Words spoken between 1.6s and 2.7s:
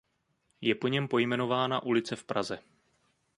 ulice v Praze.